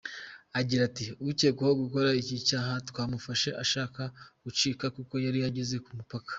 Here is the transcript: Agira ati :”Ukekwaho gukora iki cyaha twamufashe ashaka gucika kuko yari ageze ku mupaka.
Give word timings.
Agira 0.59 0.81
ati 0.89 1.05
:”Ukekwaho 1.29 1.73
gukora 1.83 2.09
iki 2.21 2.35
cyaha 2.47 2.73
twamufashe 2.89 3.49
ashaka 3.63 4.01
gucika 4.43 4.85
kuko 4.95 5.13
yari 5.25 5.39
ageze 5.49 5.77
ku 5.85 5.91
mupaka. 5.97 6.29